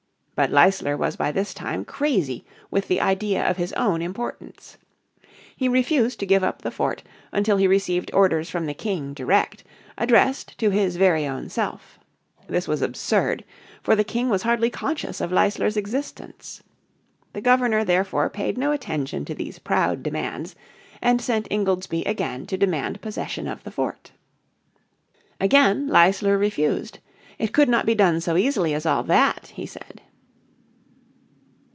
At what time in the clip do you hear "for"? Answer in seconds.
13.83-13.95